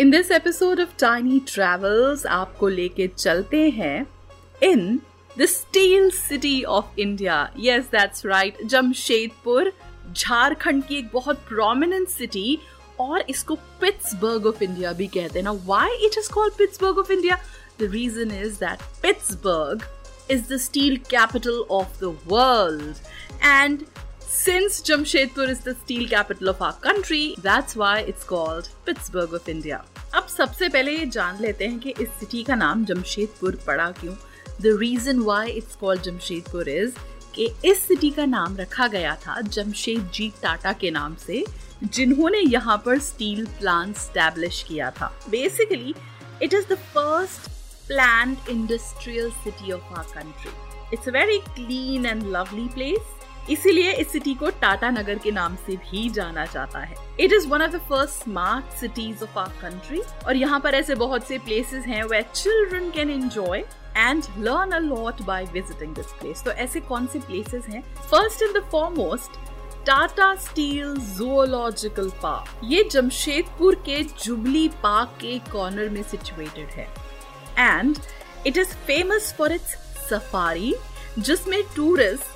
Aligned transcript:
In 0.00 0.10
this 0.10 0.30
episode 0.30 0.80
of 0.80 0.96
tiny 0.98 1.40
travels 1.48 2.26
आपको 2.26 2.68
लेके 2.68 3.06
चलते 3.08 3.70
हैं 3.70 4.06
in 4.62 5.00
the 5.38 5.46
steel 5.46 6.10
city 6.10 6.62
of 6.64 6.98
India 6.98 7.50
yes 7.58 7.84
that's 7.84 8.26
right 8.26 8.62
Jamshedpur 8.64 9.72
Jharkhand 10.12 10.84
की 10.84 10.96
एक 10.96 11.10
बहुत 11.12 11.38
प्रोमिनेंट 11.48 12.08
सिटी 12.08 12.58
और 13.00 13.20
इसको 13.20 13.54
पिट्सबर्ग 13.80 14.46
ऑफ़ 14.46 14.62
इंडिया 14.62 14.92
भी 14.92 15.06
कहते 15.06 15.38
हैं. 15.38 15.44
ना 15.44 15.52
why 15.52 15.96
it 16.06 16.18
is 16.18 16.30
called 16.32 16.54
Pittsburgh 16.54 16.98
of 16.98 17.12
India 17.12 17.36
the 17.80 17.88
reason 17.92 18.30
is 18.32 18.54
that 18.54 18.78
Pittsburgh 19.02 19.82
is 20.28 20.46
the 20.46 20.58
steel 20.58 20.98
capital 20.98 21.66
of 21.70 21.98
the 21.98 22.10
world. 22.26 23.00
And 23.42 23.86
since 24.20 24.80
Jamshedpur 24.82 25.48
is 25.48 25.60
the 25.60 25.74
steel 25.74 26.08
capital 26.08 26.48
of 26.48 26.62
our 26.62 26.72
country, 26.74 27.36
that's 27.40 27.76
why 27.76 28.00
it's 28.00 28.24
called 28.24 28.68
Pittsburgh 28.84 29.34
of 29.34 29.48
India. 29.48 29.80
अब 30.14 30.26
सबसे 30.28 30.68
पहले 30.68 30.92
ये 30.92 31.06
जान 31.06 31.40
लेते 31.40 31.66
हैं 31.66 31.78
कि 31.80 31.94
इस 32.00 32.08
city 32.18 32.42
का 32.44 32.54
नाम 32.54 32.84
जमशेदपुर 32.84 33.58
पड़ा 33.66 33.90
क्यों 34.00 34.14
the 34.62 34.76
reason 34.80 35.20
why 35.20 35.50
it's 35.50 35.76
called 35.76 36.02
Jamshedpur 36.02 36.68
is 36.68 36.94
कि 37.34 37.48
इस 37.64 37.82
सिटी 37.86 38.10
का 38.18 38.26
नाम 38.26 38.56
रखा 38.56 38.86
गया 38.88 39.14
था 39.26 39.40
जमशेद 39.40 40.10
जी 40.14 40.32
टाटा 40.42 40.72
के 40.82 40.90
नाम 40.90 41.14
से 41.26 41.44
जिन्होंने 41.84 42.40
यहाँ 42.40 42.76
पर 42.86 42.98
स्टील 43.08 43.44
प्लांट 43.58 43.96
स्टैब्लिश 43.96 44.62
किया 44.68 44.90
था 45.00 45.12
basically 45.30 45.94
it 46.42 46.54
is 46.54 46.72
the 46.72 46.78
first 46.94 47.50
planned 47.88 48.38
industrial 48.48 49.30
city 49.42 49.72
of 49.72 49.82
our 49.94 50.04
country. 50.04 50.50
It's 50.92 51.06
a 51.06 51.12
very 51.12 51.40
clean 51.56 52.06
and 52.06 52.30
lovely 52.32 52.68
place. 52.68 53.10
इसीलिए 53.50 53.92
इस 53.92 54.10
सिटी 54.12 54.34
को 54.34 54.50
टाटा 54.60 54.90
नगर 54.90 55.18
के 55.18 55.30
नाम 55.30 55.56
से 55.66 55.76
भी 55.76 56.08
जाना 56.10 56.44
जाता 56.52 56.78
है. 56.78 56.94
It 57.20 57.32
is 57.32 57.48
one 57.48 57.62
of 57.62 57.70
the 57.72 57.80
first 57.88 58.22
smart 58.24 58.76
cities 58.80 59.22
of 59.24 59.38
our 59.38 59.48
country 59.60 60.00
और 60.26 60.36
यहाँ 60.36 60.60
पर 60.60 60.74
ऐसे 60.74 60.94
बहुत 60.94 61.26
से 61.28 61.38
प्लेसेस 61.38 61.84
हैं 61.86 62.02
where 62.04 62.22
children 62.34 62.90
can 62.90 63.10
enjoy 63.10 63.64
and 63.96 64.24
learn 64.38 64.70
a 64.70 64.78
lot 64.78 65.22
by 65.22 65.44
visiting 65.52 65.94
this 65.94 66.12
place 66.20 66.42
तो 66.44 66.50
ऐसे 66.50 66.80
कौन 66.80 67.06
से 67.06 67.20
प्लेसेस 67.20 67.66
हैं? 67.68 67.82
First 68.10 68.42
in 68.42 68.52
the 68.52 68.64
foremost 68.72 69.38
Tata 69.86 70.34
steel 70.40 70.96
zoological 71.16 72.10
park 72.22 72.60
ये 72.64 72.88
जमशेदपुर 72.92 73.74
के 73.86 74.02
जुबली 74.24 74.68
पार्क 74.82 75.16
के 75.20 75.38
कॉर्नर 75.52 75.88
में 75.88 76.02
सिचुएटेड 76.02 76.68
है. 76.68 76.88
And 77.58 77.98
it 78.46 78.58
is 78.58 78.74
famous 78.86 79.32
for 79.38 79.52
its 79.52 79.76
safari 80.08 80.74
जिसमें 81.18 81.62
टूरिस्ट 81.76 82.32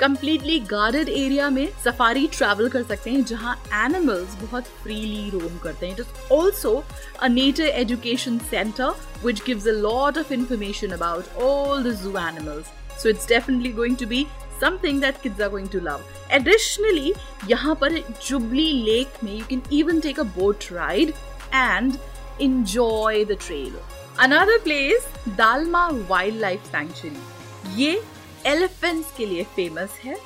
कंप्लीटली 0.00 0.58
गार्डेड 0.70 1.08
एरिया 1.08 1.48
में 1.50 1.66
सफारी 1.84 2.26
ट्रैवल 2.32 2.68
कर 2.68 2.82
सकते 2.82 3.10
हैं 3.10 3.24
जहाँ 3.26 3.54
एनिमल्स 3.84 4.34
बहुत 4.42 4.64
फ्रीली 4.82 5.30
रोम 5.30 5.58
करते 5.62 5.86
हैं 5.86 5.92
it 5.94 6.00
is 6.00 6.32
also 6.34 6.74
a 7.22 7.28
nature 7.28 7.64
education 7.64 8.38
centre 8.50 8.94
which 9.24 9.42
gives 9.46 9.66
a 9.68 9.72
lot 9.80 10.18
of 10.18 10.32
information 10.32 10.90
about 10.98 11.36
all 11.44 11.82
the 11.84 11.94
zoo 12.02 12.16
animals 12.18 12.66
so 13.02 13.08
it's 13.08 13.28
definitely 13.28 13.72
going 13.72 13.96
to 13.96 14.06
be 14.06 14.26
something 14.60 15.00
that 15.00 15.22
kids 15.22 15.40
are 15.40 15.48
going 15.48 15.68
to 15.68 15.80
love. 15.80 16.06
Additionally, 16.30 17.12
यहाँ 17.48 17.74
पर 17.82 17.98
jubilee 18.28 18.70
lake 18.84 19.22
में 19.24 19.32
you 19.32 19.44
can 19.44 19.62
even 19.72 20.00
take 20.00 20.18
a 20.18 20.24
boat 20.38 20.70
ride 20.70 21.14
and 21.52 21.98
enjoy 22.40 23.24
the 23.24 23.36
trail. 23.36 23.78
Another 24.20 24.58
place 24.58 25.06
Dalma 25.36 25.86
wildlife 26.40 26.64
sanctuary 26.66 27.82
ये 27.82 27.90
elephants 28.46 29.12
के 29.16 29.26
लिए 29.26 29.44
famous 29.56 29.98
है. 30.04 30.16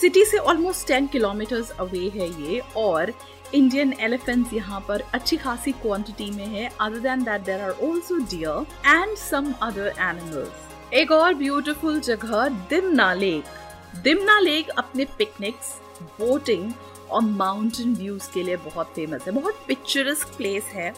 city 0.00 0.24
से 0.24 0.38
almost 0.38 0.86
ten 0.88 1.06
kilometre 1.06 1.64
away 1.80 2.08
है 2.16 2.28
ये 2.42 2.58
और 2.76 3.12
इंडियन 3.54 3.94
एलिफेंट्स 4.00 4.52
यहाँ 4.52 4.80
पर 4.88 5.04
अच्छी 5.14 5.36
खासी 5.36 5.72
क्वांटिटी 5.72 6.30
में 6.30 6.46
है. 6.46 6.68
Other 6.80 6.98
than 6.98 7.22
that 7.24 7.44
there 7.44 7.60
are 7.60 7.70
also 7.88 8.16
deer 8.26 8.66
and 8.86 9.16
some 9.18 9.52
other 9.62 9.92
animals 10.00 10.94
एक 10.94 11.12
और 11.12 11.34
ब्यूटिफुल 11.34 12.00
जगह 12.00 12.48
दिमना 12.70 13.12
लेक 13.14 13.44
दिमना 14.04 14.38
लेक 14.40 14.68
अपने 14.78 15.04
पिकनिक्स 15.18 15.74
बोटिंग 16.20 16.72
और 17.10 17.22
माउंटेन 17.22 17.94
व्यूज़ 17.96 18.30
के 18.32 18.42
लिए 18.42 18.56
बहुत 18.64 18.92
फ़ेमस 18.94 19.26
है. 19.26 19.32
बहुत 19.32 19.64
पिक्चरस्क 19.68 20.36
प्लेस 20.36 20.64
है. 20.74 20.92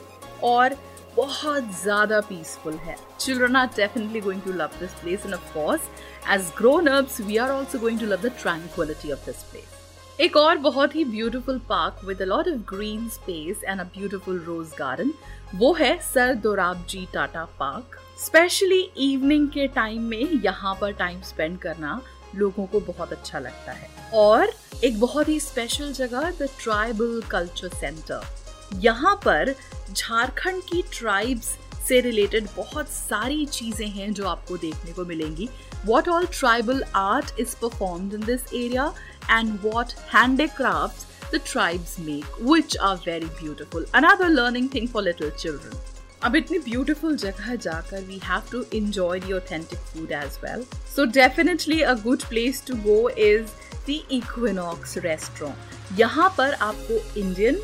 और 0.44 0.76
बहुत 1.16 1.64
ज़्यादा 1.82 2.20
पीसफुल 2.28 2.74
है। 2.74 2.96
Children 3.20 3.56
are 3.56 3.66
definitely 3.76 4.20
going 4.20 4.42
to 4.42 4.52
love 4.52 4.78
this 4.80 4.94
place 5.00 5.26
and 5.26 5.34
of 5.34 5.52
course 5.54 5.88
as 6.32 6.52
grown 6.58 6.86
ups 6.88 7.20
we 7.20 7.36
are 7.36 7.50
also 7.50 7.78
going 7.78 8.00
to 8.00 8.06
love 8.06 8.20
the 8.22 8.32
tranquility 8.42 9.12
of 9.12 9.26
this 9.26 9.42
place 9.50 9.78
एक 10.20 10.36
और 10.36 10.58
बहुत 10.58 10.94
ही 10.94 11.04
beautiful 11.06 11.58
park 11.68 12.04
with 12.04 12.22
a 12.22 12.24
lot 12.24 12.48
of 12.48 12.56
green 12.74 13.08
space 13.08 13.64
and 13.64 13.80
a 13.80 13.84
beautiful 13.96 14.38
rose 14.46 14.68
garden 14.78 15.12
वो 15.54 15.72
है 15.74 15.96
sir 16.04 16.34
Dorabji 16.42 17.06
Tata 17.14 17.44
park 17.58 17.98
specially 18.18 18.80
evening 19.02 19.48
के 19.50 19.66
time 19.74 20.02
में 20.04 20.42
यहाँ 20.44 20.74
पर 20.80 20.92
time 20.94 21.20
spend 21.22 21.58
करना 21.58 22.00
लोगों 22.34 22.66
को 22.66 22.80
बहुत 22.82 23.12
अच्छा 23.12 23.38
लगता 23.38 23.72
है। 23.72 23.88
और 24.14 24.52
एक 24.84 25.00
बहुत 25.00 25.28
ही 25.28 25.38
स्पेशल 25.40 25.92
जगह 25.92 26.30
द 26.30 26.48
ट्राइबल 26.60 27.20
कल्चर 27.30 27.68
सेंटर 27.68 28.26
यहाँ 28.74 29.14
पर 29.24 29.54
झारखंड 29.90 30.62
की 30.62 30.82
ट्राइब्स 30.92 31.56
से 31.88 32.00
रिलेटेड 32.00 32.48
बहुत 32.56 32.88
सारी 32.88 33.44
चीज़ें 33.46 33.86
हैं 33.88 34.12
जो 34.14 34.26
आपको 34.28 34.56
देखने 34.56 34.92
को 34.92 35.04
मिलेंगी। 35.04 35.48
What 35.86 36.08
all 36.08 36.26
tribal 36.38 36.82
art 36.96 37.40
is 37.40 37.54
performed 37.62 38.14
in 38.14 38.24
this 38.24 38.52
area 38.54 38.92
and 39.30 39.58
what 39.62 39.92
handicraft 40.14 41.34
the 41.34 41.40
tribes 41.46 41.98
make 42.00 42.36
which 42.42 42.76
are 42.76 42.96
very 43.06 43.26
beautiful 43.40 43.86
another 43.94 44.28
learning 44.28 44.68
thing 44.74 44.88
for 44.88 45.02
little 45.02 45.30
children 45.30 45.80
अब 46.22 46.36
इतनी 46.36 46.58
ब्यूटिफुल 46.58 47.16
जगह 47.16 47.54
जाकर 47.56 48.02
we 48.02 48.20
have 48.24 48.42
to 48.52 48.64
enjoy 48.74 49.20
the 49.20 49.32
authentic 49.32 49.78
food 49.78 50.12
as 50.12 50.38
well 50.44 50.64
so 50.96 51.04
definitely 51.12 51.80
a 51.80 51.94
good 52.02 52.24
place 52.28 52.62
to 52.66 52.74
go 52.82 53.08
is 53.08 53.46
the 53.86 54.00
equinox 54.12 54.96
restaurant 54.98 55.98
यहाँ 56.00 56.28
पर 56.38 56.52
आपको 56.54 56.98
Indian 57.20 57.60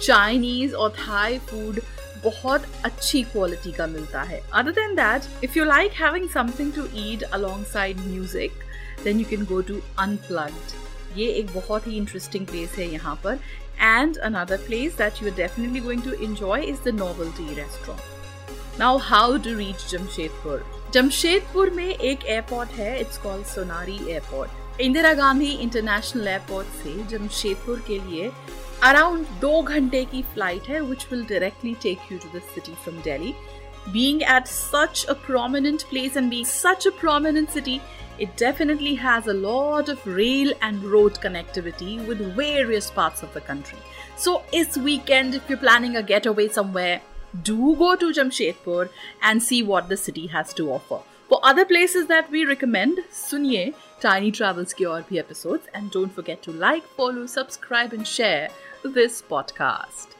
Chinese 0.00 0.74
और 0.74 0.90
Thai 0.98 1.38
food 1.50 1.80
बहुत 2.24 2.64
अच्छी 2.84 3.22
क्वालिटी 3.22 3.72
का 3.72 3.86
मिलता 3.86 4.22
है। 4.22 4.40
Other 4.54 4.72
than 4.72 4.94
that 4.94 5.44
if 5.44 5.58
you 5.58 5.64
like 5.64 5.92
having 5.94 6.28
something 6.30 6.72
to 6.72 6.86
eat 7.00 7.22
alongside 7.72 8.00
music 8.00 8.64
then 9.04 9.20
you 9.20 9.26
can 9.30 9.44
go 9.44 9.60
to 9.62 9.80
unplugged 9.98 11.18
ये 11.18 11.28
एक 11.30 11.54
बहुत 11.54 11.86
ही 11.86 11.96
इंटरेस्टिंग 11.96 12.46
प्लेस 12.46 12.74
है 12.78 12.90
यहाँ 12.92 13.14
पर। 13.24 13.38
And 13.80 14.16
another 14.18 14.56
place 14.66 14.96
that 14.98 15.22
you 15.22 15.28
are 15.30 15.34
definitely 15.36 15.80
going 15.80 16.02
to 16.02 16.12
enjoy 16.24 16.64
is 16.64 16.82
the 16.84 16.94
novelty 16.94 17.54
restaurant 17.54 18.78
now 18.80 18.98
how 19.02 19.36
to 19.38 19.54
reach 19.58 19.86
Jamshedpur 19.90 20.64
Jamshedpur 20.94 21.70
में 21.70 21.88
एक 21.88 22.24
airport 22.24 22.70
है 22.72 22.98
it's 23.00 23.18
called 23.18 23.46
Sonari 23.46 23.98
airport 24.08 24.80
Indira 24.80 25.12
Gandhi 25.14 25.50
international 25.52 26.28
airport 26.28 26.66
से 26.82 27.02
जमशेदपुर 27.08 27.82
के 27.88 27.98
लिए 28.00 28.30
around 28.85 29.25
दो 29.41 29.61
घंटे 29.61 30.03
की 30.11 30.21
फ्लाइट 30.33 30.67
है 30.69 30.81
which 30.81 31.05
will 31.11 31.25
directly 31.29 31.73
take 31.83 32.11
you 32.11 32.17
to 32.17 32.37
the 32.37 32.41
city 32.53 32.75
from 32.83 33.01
Delhi 33.01 33.33
being 33.91 34.23
at 34.23 34.47
such 34.47 34.99
a 35.07 35.13
prominent 35.15 35.85
place 35.91 36.15
and 36.15 36.29
being 36.29 36.45
such 36.45 36.85
a 36.85 36.91
prominent 36.91 37.49
city, 37.51 37.81
it 38.19 38.35
definitely 38.37 38.95
has 38.95 39.27
a 39.27 39.33
lot 39.33 39.89
of 39.89 40.05
rail 40.05 40.51
and 40.61 40.83
road 40.83 41.15
connectivity 41.15 42.05
with 42.05 42.19
various 42.35 42.89
parts 42.91 43.23
of 43.23 43.33
the 43.33 43.41
country. 43.41 43.79
So, 44.15 44.43
this 44.51 44.77
weekend, 44.77 45.33
if 45.33 45.49
you're 45.49 45.57
planning 45.57 45.95
a 45.95 46.03
getaway 46.03 46.47
somewhere, 46.47 47.01
do 47.43 47.75
go 47.75 47.95
to 47.95 48.11
Jamshedpur 48.11 48.89
and 49.23 49.41
see 49.41 49.63
what 49.63 49.89
the 49.89 49.97
city 49.97 50.27
has 50.27 50.53
to 50.53 50.69
offer. 50.71 50.99
For 51.28 51.40
other 51.42 51.64
places 51.64 52.06
that 52.06 52.30
we 52.30 52.44
recommend, 52.44 52.98
suniye 53.10 53.74
Tiny 54.00 54.30
Travels 54.30 54.72
ki 54.72 54.86
aur 54.86 55.04
episodes 55.10 55.66
and 55.74 55.90
don't 55.90 56.12
forget 56.12 56.42
to 56.42 56.52
like, 56.52 56.84
follow, 56.96 57.26
subscribe 57.26 57.92
and 57.92 58.06
share 58.06 58.50
this 58.84 59.22
podcast. 59.22 60.15